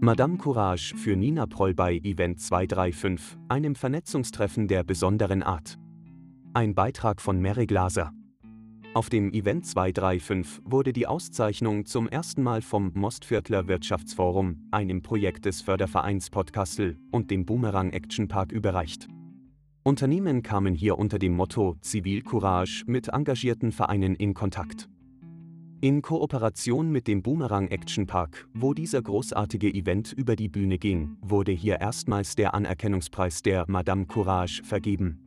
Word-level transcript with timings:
Madame 0.00 0.38
Courage 0.38 0.94
für 0.96 1.16
Nina 1.16 1.46
Proll 1.46 1.74
bei 1.74 1.96
Event 1.96 2.40
235, 2.40 3.36
einem 3.48 3.74
Vernetzungstreffen 3.74 4.68
der 4.68 4.84
besonderen 4.84 5.42
Art. 5.42 5.76
Ein 6.54 6.76
Beitrag 6.76 7.20
von 7.20 7.42
Mary 7.42 7.66
Glaser. 7.66 8.12
Auf 8.94 9.10
dem 9.10 9.32
Event 9.32 9.66
235 9.66 10.62
wurde 10.64 10.92
die 10.92 11.08
Auszeichnung 11.08 11.84
zum 11.84 12.06
ersten 12.06 12.44
Mal 12.44 12.62
vom 12.62 12.92
Mostviertler 12.94 13.66
Wirtschaftsforum, 13.66 14.68
einem 14.70 15.02
Projekt 15.02 15.46
des 15.46 15.62
Fördervereins 15.62 16.30
Podcastle 16.30 16.96
und 17.10 17.32
dem 17.32 17.44
Boomerang 17.44 17.90
Action 17.90 18.28
Park 18.28 18.52
überreicht. 18.52 19.08
Unternehmen 19.82 20.44
kamen 20.44 20.74
hier 20.74 20.96
unter 20.96 21.18
dem 21.18 21.34
Motto 21.34 21.74
Zivilcourage 21.80 22.84
mit 22.86 23.08
engagierten 23.08 23.72
Vereinen 23.72 24.14
in 24.14 24.32
Kontakt. 24.32 24.88
In 25.80 26.02
Kooperation 26.02 26.90
mit 26.90 27.06
dem 27.06 27.22
Boomerang 27.22 27.68
Action 27.68 28.04
Park, 28.04 28.48
wo 28.52 28.74
dieser 28.74 29.00
großartige 29.00 29.72
Event 29.72 30.12
über 30.12 30.34
die 30.34 30.48
Bühne 30.48 30.76
ging, 30.76 31.16
wurde 31.20 31.52
hier 31.52 31.80
erstmals 31.80 32.34
der 32.34 32.52
Anerkennungspreis 32.52 33.42
der 33.42 33.64
Madame 33.68 34.06
Courage 34.06 34.64
vergeben. 34.64 35.20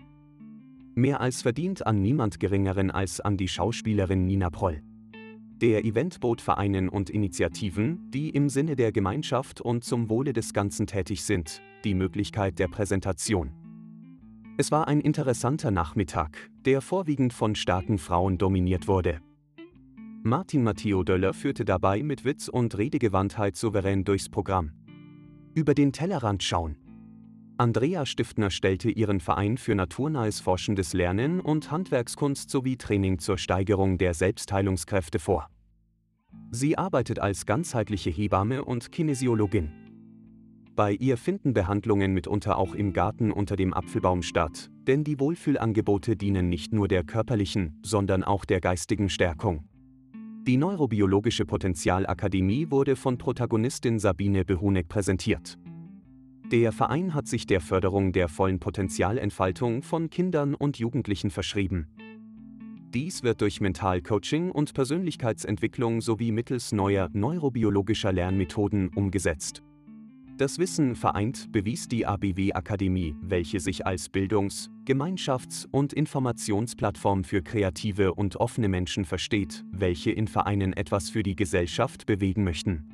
Mehr 0.93 1.21
als 1.21 1.41
verdient 1.41 1.87
an 1.87 2.01
niemand 2.01 2.41
Geringeren 2.41 2.91
als 2.91 3.21
an 3.21 3.37
die 3.37 3.47
Schauspielerin 3.47 4.25
Nina 4.25 4.49
Proll. 4.49 4.81
Der 5.61 5.85
Event 5.85 6.19
bot 6.19 6.41
Vereinen 6.41 6.89
und 6.89 7.09
Initiativen, 7.09 8.11
die 8.11 8.29
im 8.31 8.49
Sinne 8.49 8.75
der 8.75 8.91
Gemeinschaft 8.91 9.61
und 9.61 9.85
zum 9.85 10.09
Wohle 10.09 10.33
des 10.33 10.51
Ganzen 10.51 10.85
tätig 10.85 11.23
sind, 11.23 11.61
die 11.85 11.93
Möglichkeit 11.93 12.59
der 12.59 12.67
Präsentation. 12.67 13.51
Es 14.57 14.69
war 14.69 14.89
ein 14.89 14.99
interessanter 14.99 15.71
Nachmittag, 15.71 16.51
der 16.65 16.81
vorwiegend 16.81 17.31
von 17.31 17.55
starken 17.55 17.97
Frauen 17.97 18.37
dominiert 18.37 18.89
wurde. 18.89 19.21
Martin 20.23 20.61
Matteo 20.61 21.01
Döller 21.03 21.33
führte 21.33 21.65
dabei 21.65 22.03
mit 22.03 22.25
Witz 22.25 22.47
und 22.47 22.77
Redegewandtheit 22.77 23.55
souverän 23.55 24.03
durchs 24.03 24.29
Programm. 24.29 24.71
Über 25.55 25.73
den 25.73 25.91
Tellerrand 25.93 26.43
schauen. 26.43 26.77
Andrea 27.57 28.05
Stiftner 28.05 28.51
stellte 28.51 28.91
ihren 28.91 29.19
Verein 29.19 29.57
für 29.57 29.73
naturnahes 29.73 30.39
forschendes 30.39 30.93
Lernen 30.93 31.39
und 31.39 31.71
Handwerkskunst 31.71 32.51
sowie 32.51 32.77
Training 32.77 33.17
zur 33.17 33.39
Steigerung 33.39 33.97
der 33.97 34.13
Selbstheilungskräfte 34.13 35.17
vor. 35.17 35.47
Sie 36.51 36.77
arbeitet 36.77 37.17
als 37.17 37.47
ganzheitliche 37.47 38.11
Hebamme 38.11 38.63
und 38.63 38.91
Kinesiologin. 38.91 39.71
Bei 40.75 40.93
ihr 40.93 41.17
finden 41.17 41.53
Behandlungen 41.53 42.13
mitunter 42.13 42.59
auch 42.59 42.75
im 42.75 42.93
Garten 42.93 43.31
unter 43.31 43.55
dem 43.55 43.73
Apfelbaum 43.73 44.21
statt, 44.21 44.69
denn 44.85 45.03
die 45.03 45.19
Wohlfühlangebote 45.19 46.15
dienen 46.15 46.47
nicht 46.47 46.73
nur 46.73 46.87
der 46.87 47.03
körperlichen, 47.03 47.79
sondern 47.83 48.23
auch 48.23 48.45
der 48.45 48.61
geistigen 48.61 49.09
Stärkung. 49.09 49.67
Die 50.47 50.57
Neurobiologische 50.57 51.45
Potenzialakademie 51.45 52.71
wurde 52.71 52.95
von 52.95 53.19
Protagonistin 53.19 53.99
Sabine 53.99 54.43
Behuneck 54.43 54.89
präsentiert. 54.89 55.59
Der 56.51 56.71
Verein 56.71 57.13
hat 57.13 57.27
sich 57.27 57.45
der 57.45 57.61
Förderung 57.61 58.11
der 58.11 58.27
vollen 58.27 58.59
Potenzialentfaltung 58.59 59.83
von 59.83 60.09
Kindern 60.09 60.55
und 60.55 60.79
Jugendlichen 60.79 61.29
verschrieben. 61.29 61.89
Dies 62.91 63.21
wird 63.21 63.41
durch 63.41 63.61
Mentalcoaching 63.61 64.49
und 64.49 64.73
Persönlichkeitsentwicklung 64.73 66.01
sowie 66.01 66.31
mittels 66.31 66.71
neuer 66.71 67.09
neurobiologischer 67.13 68.11
Lernmethoden 68.11 68.89
umgesetzt. 68.89 69.61
Das 70.41 70.57
Wissen 70.57 70.95
vereint 70.95 71.51
bewies 71.51 71.87
die 71.87 72.07
ABW 72.07 72.53
Akademie, 72.53 73.15
welche 73.21 73.59
sich 73.59 73.85
als 73.85 74.09
Bildungs-, 74.09 74.71
Gemeinschafts- 74.85 75.67
und 75.69 75.93
Informationsplattform 75.93 77.23
für 77.23 77.43
kreative 77.43 78.15
und 78.15 78.37
offene 78.37 78.67
Menschen 78.67 79.05
versteht, 79.05 79.63
welche 79.71 80.09
in 80.09 80.27
Vereinen 80.27 80.73
etwas 80.73 81.11
für 81.11 81.21
die 81.21 81.35
Gesellschaft 81.35 82.07
bewegen 82.07 82.43
möchten. 82.43 82.89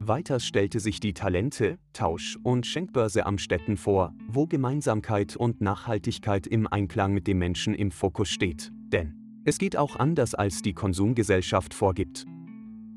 Weiters 0.00 0.44
stellte 0.44 0.80
sich 0.80 0.98
die 0.98 1.14
Talente-, 1.14 1.78
Tausch- 1.92 2.40
und 2.42 2.66
Schenkbörse 2.66 3.24
am 3.24 3.38
Städten 3.38 3.76
vor, 3.76 4.12
wo 4.26 4.48
Gemeinsamkeit 4.48 5.36
und 5.36 5.60
Nachhaltigkeit 5.60 6.48
im 6.48 6.66
Einklang 6.66 7.14
mit 7.14 7.28
dem 7.28 7.38
Menschen 7.38 7.74
im 7.76 7.92
Fokus 7.92 8.30
steht. 8.30 8.72
Denn 8.88 9.14
es 9.44 9.58
geht 9.58 9.76
auch 9.76 9.94
anders, 9.94 10.34
als 10.34 10.60
die 10.60 10.72
Konsumgesellschaft 10.72 11.72
vorgibt. 11.72 12.26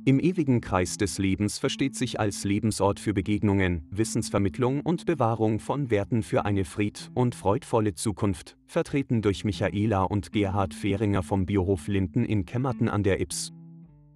Im 0.07 0.21
ewigen 0.21 0.61
Kreis 0.61 0.95
des 0.95 1.17
Lebens 1.17 1.57
versteht 1.57 1.93
sich 1.93 2.17
als 2.17 2.45
Lebensort 2.45 2.97
für 2.97 3.13
Begegnungen, 3.13 3.85
Wissensvermittlung 3.91 4.79
und 4.79 5.05
Bewahrung 5.05 5.59
von 5.59 5.89
Werten 5.89 6.23
für 6.23 6.45
eine 6.45 6.63
fried- 6.63 7.11
und 7.13 7.35
freudvolle 7.35 7.93
Zukunft, 7.93 8.55
vertreten 8.67 9.21
durch 9.21 9.43
Michaela 9.43 10.03
und 10.03 10.31
Gerhard 10.31 10.73
Fehringer 10.73 11.23
vom 11.23 11.45
Biohof 11.45 11.89
Linden 11.89 12.23
in 12.23 12.45
Kemmerten 12.45 12.87
an 12.87 13.03
der 13.03 13.19
Ips. 13.19 13.51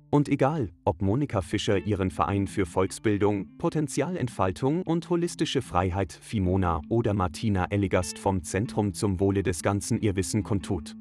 Und 0.09 0.29
egal, 0.29 0.69
ob 0.85 1.01
Monika 1.01 1.41
Fischer 1.41 1.85
ihren 1.85 2.09
Verein 2.09 2.47
für 2.47 2.65
Volksbildung, 2.65 3.57
Potenzialentfaltung 3.57 4.83
und 4.83 5.09
holistische 5.09 5.61
Freiheit 5.61 6.13
Fimona 6.13 6.79
oder 6.87 7.13
Martina 7.13 7.65
Elligast 7.65 8.17
vom 8.17 8.43
Zentrum 8.43 8.93
zum 8.93 9.19
Wohle 9.19 9.43
des 9.43 9.61
Ganzen 9.61 9.99
ihr 9.99 10.15
Wissen 10.15 10.43
kundtut. 10.43 10.95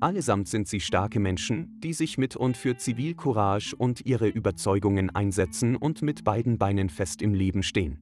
Allesamt 0.00 0.48
sind 0.48 0.68
sie 0.68 0.80
starke 0.80 1.20
Menschen, 1.20 1.80
die 1.80 1.92
sich 1.92 2.18
mit 2.18 2.36
und 2.36 2.56
für 2.56 2.76
Zivilcourage 2.76 3.74
und 3.76 4.04
ihre 4.04 4.28
Überzeugungen 4.28 5.10
einsetzen 5.10 5.76
und 5.76 6.02
mit 6.02 6.24
beiden 6.24 6.58
Beinen 6.58 6.90
fest 6.90 7.22
im 7.22 7.34
Leben 7.34 7.62
stehen. 7.62 7.98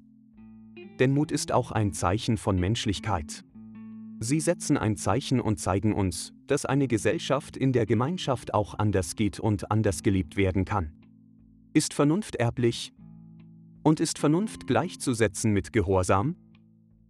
Denn 0.98 1.12
Mut 1.12 1.32
ist 1.32 1.52
auch 1.52 1.70
ein 1.70 1.92
Zeichen 1.92 2.36
von 2.36 2.58
Menschlichkeit. 2.58 3.44
Sie 4.20 4.40
setzen 4.40 4.76
ein 4.76 4.96
Zeichen 4.96 5.40
und 5.40 5.58
zeigen 5.58 5.94
uns, 5.94 6.32
dass 6.46 6.64
eine 6.64 6.86
Gesellschaft 6.86 7.56
in 7.56 7.72
der 7.72 7.86
Gemeinschaft 7.86 8.54
auch 8.54 8.78
anders 8.78 9.16
geht 9.16 9.40
und 9.40 9.70
anders 9.70 10.02
gelebt 10.02 10.36
werden 10.36 10.64
kann. 10.64 10.92
Ist 11.74 11.94
Vernunft 11.94 12.36
erblich? 12.36 12.92
Und 13.82 13.98
ist 13.98 14.18
Vernunft 14.18 14.66
gleichzusetzen 14.66 15.52
mit 15.52 15.72
Gehorsam? 15.72 16.36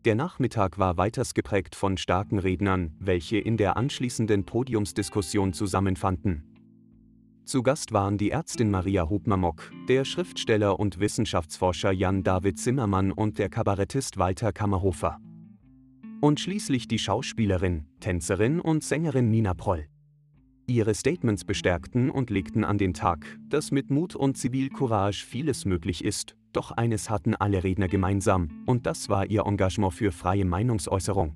Der 0.04 0.16
Nachmittag 0.16 0.80
war 0.80 0.96
weiters 0.96 1.32
geprägt 1.32 1.76
von 1.76 1.96
starken 1.96 2.40
Rednern, 2.40 2.96
welche 2.98 3.38
in 3.38 3.56
der 3.56 3.76
anschließenden 3.76 4.44
Podiumsdiskussion 4.44 5.52
zusammenfanden. 5.52 6.42
Zu 7.44 7.62
Gast 7.62 7.92
waren 7.92 8.18
die 8.18 8.32
Ärztin 8.32 8.70
Maria 8.70 9.08
Hubmamok, 9.08 9.70
der 9.88 10.04
Schriftsteller 10.04 10.80
und 10.80 10.98
Wissenschaftsforscher 10.98 11.92
Jan 11.92 12.24
David 12.24 12.58
Zimmermann 12.58 13.12
und 13.12 13.38
der 13.38 13.48
Kabarettist 13.48 14.18
Walter 14.18 14.52
Kammerhofer. 14.52 15.18
Und 16.20 16.40
schließlich 16.40 16.88
die 16.88 16.98
Schauspielerin, 16.98 17.86
Tänzerin 18.00 18.58
und 18.60 18.82
Sängerin 18.82 19.30
Nina 19.30 19.54
Proll. 19.54 19.86
Ihre 20.66 20.94
Statements 20.94 21.44
bestärkten 21.44 22.10
und 22.10 22.30
legten 22.30 22.64
an 22.64 22.78
den 22.78 22.94
Tag, 22.94 23.38
dass 23.48 23.72
mit 23.72 23.90
Mut 23.90 24.14
und 24.14 24.36
Zivilcourage 24.36 25.26
vieles 25.26 25.64
möglich 25.64 26.04
ist, 26.04 26.36
doch 26.52 26.70
eines 26.70 27.10
hatten 27.10 27.34
alle 27.34 27.64
Redner 27.64 27.88
gemeinsam, 27.88 28.62
und 28.66 28.86
das 28.86 29.08
war 29.08 29.26
ihr 29.26 29.44
Engagement 29.46 29.92
für 29.92 30.12
freie 30.12 30.44
Meinungsäußerung. 30.44 31.34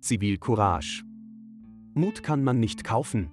Zivilcourage. 0.00 1.04
Mut 1.94 2.22
kann 2.22 2.44
man 2.44 2.60
nicht 2.60 2.84
kaufen. 2.84 3.30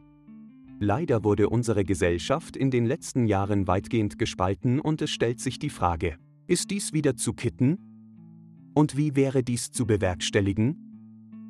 Leider 0.79 1.23
wurde 1.23 1.49
unsere 1.49 1.83
Gesellschaft 1.83 2.57
in 2.57 2.71
den 2.71 2.85
letzten 2.85 3.25
Jahren 3.25 3.67
weitgehend 3.67 4.17
gespalten 4.17 4.79
und 4.79 5.01
es 5.01 5.11
stellt 5.11 5.39
sich 5.39 5.59
die 5.59 5.69
Frage, 5.69 6.17
ist 6.47 6.71
dies 6.71 6.91
wieder 6.91 7.15
zu 7.15 7.33
kitten? 7.33 7.77
Und 8.73 8.97
wie 8.97 9.15
wäre 9.15 9.43
dies 9.43 9.71
zu 9.71 9.85
bewerkstelligen? 9.85 10.92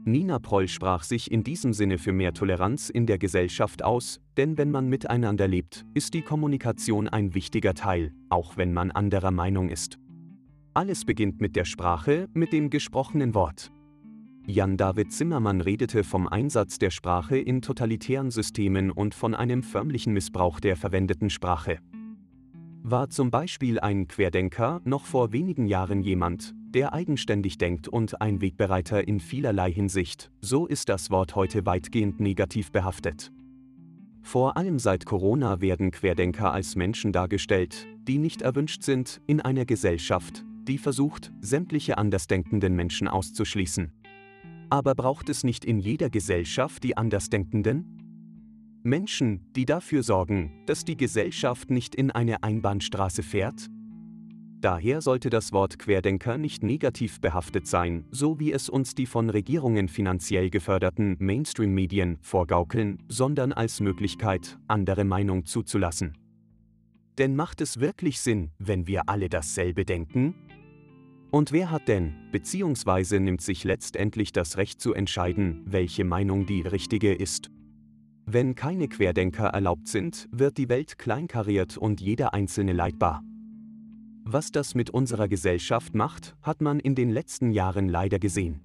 Nina 0.05 0.37
Proll 0.37 0.67
sprach 0.67 1.03
sich 1.03 1.31
in 1.31 1.43
diesem 1.43 1.71
Sinne 1.71 1.97
für 1.97 2.11
mehr 2.11 2.33
Toleranz 2.33 2.89
in 2.89 3.05
der 3.05 3.17
Gesellschaft 3.17 3.83
aus, 3.83 4.19
denn 4.35 4.57
wenn 4.57 4.69
man 4.69 4.89
miteinander 4.89 5.47
lebt, 5.47 5.85
ist 5.93 6.13
die 6.13 6.21
Kommunikation 6.21 7.07
ein 7.07 7.33
wichtiger 7.33 7.73
Teil, 7.73 8.11
auch 8.27 8.57
wenn 8.57 8.73
man 8.73 8.91
anderer 8.91 9.31
Meinung 9.31 9.69
ist. 9.69 9.97
Alles 10.73 11.05
beginnt 11.05 11.39
mit 11.39 11.55
der 11.55 11.63
Sprache, 11.63 12.27
mit 12.33 12.51
dem 12.51 12.69
gesprochenen 12.69 13.33
Wort. 13.33 13.71
Jan-David 14.45 15.13
Zimmermann 15.13 15.61
redete 15.61 16.03
vom 16.03 16.27
Einsatz 16.27 16.79
der 16.79 16.89
Sprache 16.89 17.37
in 17.37 17.61
totalitären 17.61 18.29
Systemen 18.29 18.91
und 18.91 19.15
von 19.15 19.33
einem 19.33 19.63
förmlichen 19.63 20.11
Missbrauch 20.11 20.59
der 20.59 20.75
verwendeten 20.75 21.29
Sprache. 21.29 21.77
War 22.81 23.09
zum 23.09 23.31
Beispiel 23.31 23.79
ein 23.79 24.09
Querdenker 24.09 24.81
noch 24.83 25.05
vor 25.05 25.31
wenigen 25.31 25.65
Jahren 25.65 26.01
jemand, 26.01 26.53
der 26.73 26.93
eigenständig 26.93 27.57
denkt 27.57 27.87
und 27.87 28.21
ein 28.21 28.41
Wegbereiter 28.41 29.07
in 29.07 29.19
vielerlei 29.19 29.71
Hinsicht, 29.71 30.31
so 30.41 30.65
ist 30.65 30.89
das 30.89 31.11
Wort 31.11 31.35
heute 31.35 31.65
weitgehend 31.65 32.19
negativ 32.19 32.71
behaftet. 32.71 33.31
Vor 34.21 34.57
allem 34.57 34.79
seit 34.79 35.05
Corona 35.05 35.61
werden 35.61 35.91
Querdenker 35.91 36.51
als 36.53 36.75
Menschen 36.75 37.11
dargestellt, 37.11 37.87
die 38.07 38.17
nicht 38.17 38.41
erwünscht 38.41 38.81
sind 38.81 39.21
in 39.27 39.41
einer 39.41 39.65
Gesellschaft, 39.65 40.45
die 40.63 40.77
versucht, 40.77 41.31
sämtliche 41.41 41.97
andersdenkenden 41.97 42.73
Menschen 42.73 43.07
auszuschließen. 43.07 43.91
Aber 44.69 44.95
braucht 44.95 45.29
es 45.29 45.43
nicht 45.43 45.65
in 45.65 45.79
jeder 45.79 46.09
Gesellschaft 46.09 46.83
die 46.83 46.97
Andersdenkenden? 46.97 47.85
Menschen, 48.81 49.45
die 49.55 49.65
dafür 49.65 50.03
sorgen, 50.03 50.51
dass 50.65 50.83
die 50.83 50.97
Gesellschaft 50.97 51.69
nicht 51.69 51.93
in 51.93 52.09
eine 52.09 52.43
Einbahnstraße 52.43 53.23
fährt? 53.23 53.69
Daher 54.63 55.01
sollte 55.01 55.29
das 55.29 55.51
Wort 55.51 55.77
Querdenker 55.77 56.37
nicht 56.37 56.63
negativ 56.63 57.19
behaftet 57.19 57.67
sein, 57.67 58.05
so 58.11 58.39
wie 58.39 58.53
es 58.53 58.69
uns 58.69 58.95
die 58.95 59.05
von 59.05 59.29
Regierungen 59.29 59.89
finanziell 59.89 60.49
geförderten 60.49 61.17
Mainstream-Medien 61.19 62.17
vorgaukeln, 62.21 63.03
sondern 63.09 63.51
als 63.51 63.81
Möglichkeit, 63.81 64.57
andere 64.69 65.03
Meinung 65.03 65.45
zuzulassen. 65.45 66.17
Denn 67.17 67.35
macht 67.35 67.59
es 67.59 67.81
wirklich 67.81 68.21
Sinn, 68.21 68.51
wenn 68.57 68.87
wir 68.87 69.09
alle 69.09 69.27
dasselbe 69.27 69.83
denken? 69.83 70.33
Und 71.29 71.51
wer 71.51 71.69
hat 71.69 71.89
denn, 71.89 72.15
beziehungsweise 72.31 73.19
nimmt 73.19 73.41
sich 73.41 73.65
letztendlich 73.65 74.31
das 74.31 74.55
Recht 74.55 74.79
zu 74.79 74.93
entscheiden, 74.93 75.63
welche 75.65 76.05
Meinung 76.05 76.45
die 76.45 76.61
richtige 76.61 77.13
ist? 77.13 77.51
Wenn 78.25 78.55
keine 78.55 78.87
Querdenker 78.87 79.47
erlaubt 79.47 79.89
sind, 79.89 80.29
wird 80.31 80.57
die 80.57 80.69
Welt 80.69 80.97
kleinkariert 80.97 81.75
und 81.75 81.99
jeder 81.99 82.33
Einzelne 82.33 82.71
leidbar. 82.71 83.25
Was 84.33 84.51
das 84.51 84.73
mit 84.73 84.89
unserer 84.89 85.27
Gesellschaft 85.27 85.93
macht, 85.93 86.35
hat 86.41 86.59
man 86.59 86.79
in 86.79 86.95
den 86.95 87.11
letzten 87.11 87.51
Jahren 87.51 87.87
leider 87.87 88.17
gesehen. 88.17 88.61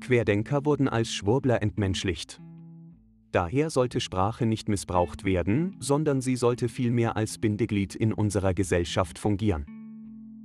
Querdenker 0.00 0.64
wurden 0.64 0.88
als 0.88 1.12
Schwurbler 1.12 1.60
entmenschlicht. 1.60 2.40
Daher 3.32 3.70
sollte 3.70 4.00
Sprache 4.00 4.46
nicht 4.46 4.68
missbraucht 4.68 5.24
werden, 5.24 5.74
sondern 5.80 6.20
sie 6.20 6.36
sollte 6.36 6.68
vielmehr 6.68 7.16
als 7.16 7.38
Bindeglied 7.38 7.96
in 7.96 8.12
unserer 8.12 8.54
Gesellschaft 8.54 9.18
fungieren. 9.18 9.66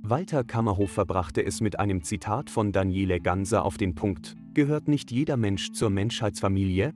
Walter 0.02 0.42
Kammerhofer 0.42 1.06
brachte 1.06 1.46
es 1.46 1.60
mit 1.60 1.78
einem 1.78 2.02
Zitat 2.02 2.50
von 2.50 2.72
Daniele 2.72 3.20
Ganser 3.20 3.64
auf 3.64 3.76
den 3.76 3.94
Punkt, 3.94 4.34
gehört 4.54 4.88
nicht 4.88 5.12
jeder 5.12 5.36
Mensch 5.36 5.70
zur 5.70 5.90
Menschheitsfamilie? 5.90 6.94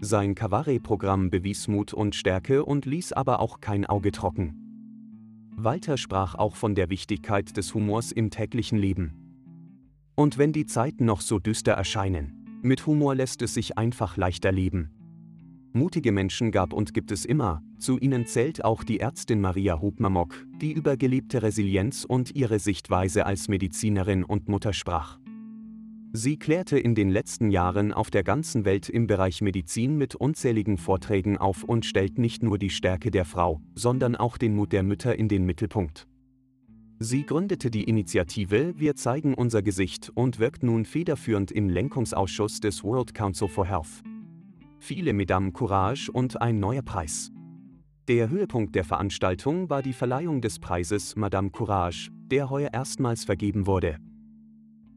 Sein 0.00 0.34
Cabaret-Programm 0.34 1.30
bewies 1.30 1.68
Mut 1.68 1.94
und 1.94 2.16
Stärke 2.16 2.64
und 2.64 2.86
ließ 2.86 3.12
aber 3.12 3.38
auch 3.38 3.60
kein 3.60 3.86
Auge 3.86 4.10
trocken. 4.10 4.63
Walter 5.56 5.96
sprach 5.96 6.34
auch 6.34 6.56
von 6.56 6.74
der 6.74 6.90
Wichtigkeit 6.90 7.56
des 7.56 7.74
Humors 7.74 8.12
im 8.12 8.30
täglichen 8.30 8.78
Leben. 8.78 9.12
Und 10.16 10.36
wenn 10.38 10.52
die 10.52 10.66
Zeiten 10.66 11.04
noch 11.04 11.20
so 11.20 11.38
düster 11.38 11.72
erscheinen, 11.72 12.60
mit 12.62 12.86
Humor 12.86 13.14
lässt 13.14 13.42
es 13.42 13.54
sich 13.54 13.78
einfach 13.78 14.16
leichter 14.16 14.52
leben. 14.52 14.90
Mutige 15.72 16.12
Menschen 16.12 16.52
gab 16.52 16.72
und 16.72 16.94
gibt 16.94 17.10
es 17.10 17.24
immer, 17.24 17.62
zu 17.78 17.98
ihnen 17.98 18.26
zählt 18.26 18.64
auch 18.64 18.84
die 18.84 19.00
Ärztin 19.00 19.40
Maria 19.40 19.80
Hubmamok, 19.80 20.46
die 20.60 20.72
über 20.72 20.96
gelebte 20.96 21.42
Resilienz 21.42 22.04
und 22.04 22.34
ihre 22.34 22.58
Sichtweise 22.58 23.26
als 23.26 23.48
Medizinerin 23.48 24.22
und 24.22 24.48
Mutter 24.48 24.72
sprach. 24.72 25.18
Sie 26.16 26.38
klärte 26.38 26.78
in 26.78 26.94
den 26.94 27.10
letzten 27.10 27.50
Jahren 27.50 27.92
auf 27.92 28.08
der 28.08 28.22
ganzen 28.22 28.64
Welt 28.64 28.88
im 28.88 29.08
Bereich 29.08 29.42
Medizin 29.42 29.96
mit 29.96 30.14
unzähligen 30.14 30.78
Vorträgen 30.78 31.38
auf 31.38 31.64
und 31.64 31.84
stellt 31.84 32.18
nicht 32.18 32.40
nur 32.40 32.56
die 32.56 32.70
Stärke 32.70 33.10
der 33.10 33.24
Frau, 33.24 33.60
sondern 33.74 34.14
auch 34.14 34.38
den 34.38 34.54
Mut 34.54 34.72
der 34.72 34.84
Mütter 34.84 35.18
in 35.18 35.28
den 35.28 35.44
Mittelpunkt. 35.44 36.06
Sie 37.00 37.26
gründete 37.26 37.68
die 37.68 37.82
Initiative 37.82 38.74
Wir 38.76 38.94
zeigen 38.94 39.34
unser 39.34 39.60
Gesicht 39.60 40.12
und 40.14 40.38
wirkt 40.38 40.62
nun 40.62 40.84
federführend 40.84 41.50
im 41.50 41.68
Lenkungsausschuss 41.68 42.60
des 42.60 42.84
World 42.84 43.12
Council 43.12 43.48
for 43.48 43.66
Health. 43.66 44.04
Viele 44.78 45.14
Mesdames 45.14 45.52
Courage 45.52 46.12
und 46.12 46.40
ein 46.40 46.60
neuer 46.60 46.82
Preis. 46.82 47.32
Der 48.06 48.30
Höhepunkt 48.30 48.76
der 48.76 48.84
Veranstaltung 48.84 49.68
war 49.68 49.82
die 49.82 49.92
Verleihung 49.92 50.40
des 50.40 50.60
Preises 50.60 51.16
Madame 51.16 51.50
Courage, 51.50 52.12
der 52.30 52.50
heuer 52.50 52.72
erstmals 52.72 53.24
vergeben 53.24 53.66
wurde. 53.66 53.98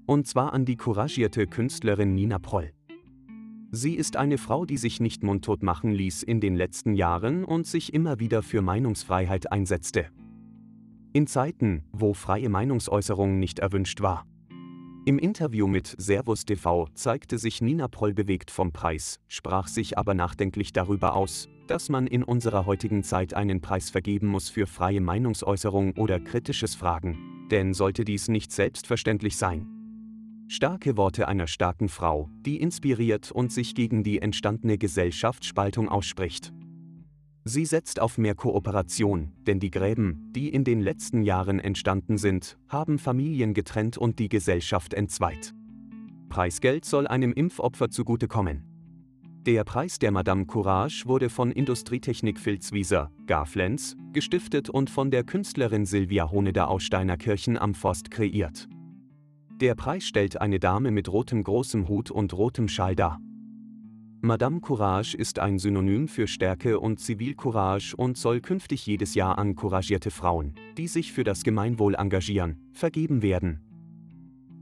Und 0.07 0.25
zwar 0.25 0.53
an 0.53 0.63
die 0.63 0.77
couragierte 0.77 1.47
Künstlerin 1.47 2.15
Nina 2.15 2.39
Proll. 2.39 2.71
Sie 3.71 3.95
ist 3.95 4.15
eine 4.15 4.37
Frau, 4.37 4.65
die 4.65 4.77
sich 4.77 5.01
nicht 5.01 5.21
mundtot 5.21 5.63
machen 5.63 5.91
ließ 5.91 6.23
in 6.23 6.39
den 6.39 6.55
letzten 6.55 6.93
Jahren 6.93 7.43
und 7.43 7.67
sich 7.67 7.93
immer 7.93 8.17
wieder 8.17 8.41
für 8.41 8.61
Meinungsfreiheit 8.61 9.51
einsetzte. 9.51 10.07
In 11.11 11.27
Zeiten, 11.27 11.83
wo 11.91 12.13
freie 12.13 12.47
Meinungsäußerung 12.47 13.37
nicht 13.37 13.59
erwünscht 13.59 14.01
war. 14.01 14.25
Im 15.05 15.19
Interview 15.19 15.67
mit 15.67 15.93
Servus 15.97 16.45
TV 16.45 16.87
zeigte 16.93 17.37
sich 17.37 17.61
Nina 17.61 17.89
Proll 17.89 18.13
bewegt 18.13 18.49
vom 18.49 18.71
Preis, 18.71 19.19
sprach 19.27 19.67
sich 19.67 19.97
aber 19.97 20.13
nachdenklich 20.13 20.71
darüber 20.71 21.15
aus, 21.15 21.49
dass 21.67 21.89
man 21.89 22.07
in 22.07 22.23
unserer 22.23 22.65
heutigen 22.65 23.03
Zeit 23.03 23.33
einen 23.33 23.59
Preis 23.59 23.89
vergeben 23.89 24.27
muss 24.27 24.47
für 24.47 24.67
freie 24.67 25.01
Meinungsäußerung 25.01 25.97
oder 25.97 26.21
kritisches 26.21 26.75
Fragen. 26.75 27.47
Denn 27.51 27.73
sollte 27.73 28.05
dies 28.05 28.29
nicht 28.29 28.53
selbstverständlich 28.53 29.35
sein? 29.35 29.76
Starke 30.49 30.95
Worte 30.95 31.27
einer 31.27 31.45
starken 31.47 31.89
Frau, 31.89 32.29
die 32.45 32.61
inspiriert 32.61 33.31
und 33.31 33.51
sich 33.51 33.75
gegen 33.75 34.03
die 34.03 34.21
entstandene 34.21 34.77
Gesellschaftsspaltung 34.77 35.89
ausspricht. 35.89 36.53
Sie 37.43 37.65
setzt 37.65 37.99
auf 37.99 38.17
mehr 38.17 38.33
Kooperation, 38.33 39.33
denn 39.45 39.59
die 39.59 39.71
Gräben, 39.71 40.31
die 40.33 40.47
in 40.49 40.63
den 40.63 40.79
letzten 40.79 41.21
Jahren 41.21 41.59
entstanden 41.59 42.17
sind, 42.17 42.57
haben 42.69 42.97
Familien 42.97 43.53
getrennt 43.53 43.97
und 43.97 44.19
die 44.19 44.29
Gesellschaft 44.29 44.93
entzweit. 44.93 45.53
Preisgeld 46.29 46.85
soll 46.85 47.07
einem 47.07 47.33
Impfopfer 47.33 47.89
zugutekommen. 47.89 48.63
Der 49.45 49.63
Preis 49.65 49.99
der 49.99 50.11
Madame 50.11 50.45
Courage 50.45 51.05
wurde 51.07 51.29
von 51.29 51.51
Industrietechnik 51.51 52.39
Filzwieser, 52.39 53.11
Garflens, 53.27 53.95
gestiftet 54.13 54.69
und 54.69 54.89
von 54.89 55.11
der 55.11 55.23
Künstlerin 55.23 55.85
Silvia 55.85 56.31
Honeder 56.31 56.69
aus 56.69 56.83
Steinerkirchen 56.83 57.57
am 57.57 57.73
Forst 57.73 58.11
kreiert. 58.11 58.67
Der 59.59 59.73
Preis 59.73 60.03
stellt 60.03 60.39
eine 60.39 60.59
Dame 60.59 60.91
mit 60.91 61.11
rotem 61.11 61.43
großem 61.43 61.87
Hut 61.87 62.11
und 62.11 62.31
rotem 62.33 62.67
Schal 62.67 62.95
dar. 62.95 63.19
Madame 64.21 64.59
Courage 64.59 65.17
ist 65.17 65.39
ein 65.39 65.57
Synonym 65.57 66.07
für 66.07 66.27
Stärke 66.27 66.79
und 66.79 66.99
Zivilcourage 66.99 67.95
und 67.95 68.17
soll 68.17 68.39
künftig 68.39 68.85
jedes 68.85 69.15
Jahr 69.15 69.39
an 69.39 69.55
couragierte 69.55 70.11
Frauen, 70.11 70.53
die 70.77 70.87
sich 70.87 71.11
für 71.11 71.23
das 71.23 71.41
Gemeinwohl 71.41 71.95
engagieren, 71.95 72.57
vergeben 72.71 73.23
werden. 73.23 73.61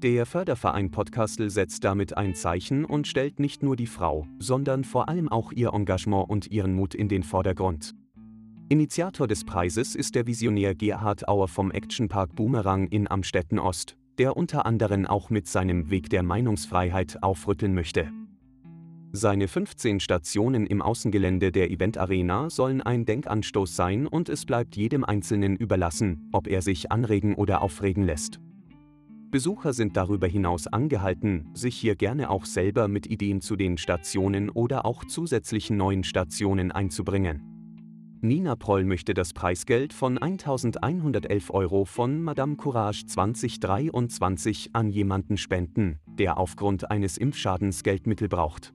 Der 0.02 0.26
Förderverein 0.26 0.92
Podcastle 0.92 1.50
setzt 1.50 1.84
damit 1.84 2.16
ein 2.16 2.34
Zeichen 2.34 2.86
und 2.86 3.06
stellt 3.06 3.38
nicht 3.38 3.64
nur 3.64 3.76
die 3.76 3.88
Frau, 3.88 4.26
sondern 4.40 4.86
vor 4.86 5.10
allem 5.10 5.28
auch 5.28 5.52
ihr 5.52 5.74
Engagement 5.74 6.30
und 6.30 6.52
ihren 6.52 6.74
Mut 6.74 6.96
in 6.96 7.10
den 7.10 7.24
Vordergrund. 7.24 7.94
Initiator 8.70 9.28
des 9.28 9.44
Preises 9.44 9.94
ist 9.94 10.16
der 10.16 10.26
Visionär 10.26 10.74
Gerhard 10.74 11.28
Auer 11.28 11.50
vom 11.50 11.70
Actionpark 11.72 12.34
Boomerang 12.34 12.88
in 12.88 13.12
Amstetten 13.12 13.60
Ost, 13.60 13.98
der 14.18 14.38
unter 14.38 14.66
anderem 14.66 15.06
auch 15.06 15.30
mit 15.30 15.48
seinem 15.48 15.90
Weg 15.90 16.10
der 16.10 16.24
Meinungsfreiheit 16.24 17.22
aufrütteln 17.24 17.74
möchte. 17.74 18.12
Seine 19.12 19.48
15 19.48 20.02
Stationen 20.02 20.68
im 20.68 20.82
Außengelände 20.82 21.54
der 21.54 21.72
Event 21.72 21.98
Arena 21.98 22.50
sollen 22.50 22.82
ein 22.82 23.06
Denkanstoß 23.06 23.74
sein 23.74 24.08
und 24.08 24.28
es 24.28 24.46
bleibt 24.46 24.76
jedem 24.76 25.06
Einzelnen 25.06 25.56
überlassen, 25.56 26.30
ob 26.34 26.48
er 26.48 26.62
sich 26.62 26.92
anregen 26.92 27.36
oder 27.36 27.62
aufregen 27.62 28.04
lässt. 28.04 28.42
Besucher 29.32 29.72
sind 29.74 29.96
darüber 29.96 30.28
hinaus 30.28 30.68
angehalten, 30.68 31.50
sich 31.54 31.78
hier 31.78 31.96
gerne 31.96 32.30
auch 32.30 32.46
selber 32.46 32.88
mit 32.88 33.08
Ideen 33.08 33.42
zu 33.42 33.56
den 33.56 33.78
Stationen 33.78 34.50
oder 34.50 34.86
auch 34.86 35.06
zusätzlichen 35.06 35.78
neuen 35.78 36.04
Stationen 36.04 36.74
einzubringen. 36.74 37.55
Nina 38.26 38.56
Proll 38.56 38.86
möchte 38.86 39.14
das 39.14 39.34
Preisgeld 39.34 39.92
von 39.94 40.18
1111 40.18 41.52
Euro 41.52 41.86
von 41.86 42.24
Madame 42.24 42.56
Courage 42.56 43.06
2023 43.06 44.72
an 44.74 44.90
jemanden 44.90 45.38
spenden, 45.38 46.00
der 46.08 46.40
aufgrund 46.40 46.90
eines 46.90 47.18
Impfschadens 47.18 47.84
Geldmittel 47.84 48.28
braucht. 48.28 48.74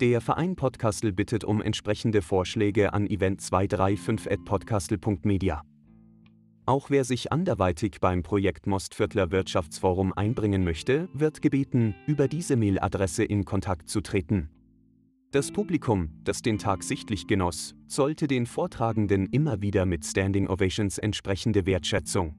Der 0.00 0.20
Verein 0.20 0.56
Podcastle 0.56 1.12
bittet 1.12 1.44
um 1.44 1.62
entsprechende 1.62 2.20
Vorschläge 2.20 2.92
an 2.92 3.06
event235.podcastle.media. 3.06 5.62
Auch 6.66 6.90
wer 6.90 7.04
sich 7.04 7.30
anderweitig 7.32 8.00
beim 8.00 8.24
Projekt 8.24 8.66
Mostviertler 8.66 9.30
Wirtschaftsforum 9.30 10.12
einbringen 10.12 10.64
möchte, 10.64 11.08
wird 11.14 11.42
gebeten, 11.42 11.94
über 12.06 12.26
diese 12.28 12.56
Mailadresse 12.56 13.22
in 13.24 13.44
Kontakt 13.44 13.88
zu 13.88 14.00
treten. 14.00 14.50
Das 15.30 15.52
Publikum, 15.52 16.08
das 16.24 16.40
den 16.40 16.56
Tag 16.56 16.82
sichtlich 16.82 17.26
genoss, 17.26 17.74
zollte 17.86 18.28
den 18.28 18.46
Vortragenden 18.46 19.26
immer 19.26 19.60
wieder 19.60 19.84
mit 19.84 20.06
Standing 20.06 20.48
Ovations 20.48 20.96
entsprechende 20.96 21.66
Wertschätzung. 21.66 22.38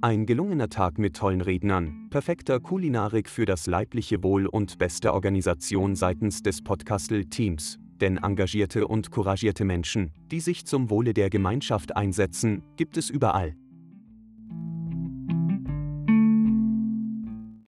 Ein 0.00 0.26
gelungener 0.26 0.68
Tag 0.68 0.98
mit 0.98 1.14
tollen 1.14 1.40
Rednern, 1.40 2.08
perfekter 2.10 2.58
Kulinarik 2.58 3.28
für 3.30 3.44
das 3.44 3.68
leibliche 3.68 4.24
Wohl 4.24 4.46
und 4.46 4.76
beste 4.76 5.14
Organisation 5.14 5.94
seitens 5.94 6.42
des 6.42 6.62
Podcastle-Teams. 6.62 7.78
Denn 8.00 8.16
engagierte 8.16 8.88
und 8.88 9.12
couragierte 9.12 9.64
Menschen, 9.64 10.10
die 10.32 10.40
sich 10.40 10.66
zum 10.66 10.90
Wohle 10.90 11.14
der 11.14 11.30
Gemeinschaft 11.30 11.94
einsetzen, 11.94 12.64
gibt 12.74 12.96
es 12.96 13.08
überall. 13.08 13.54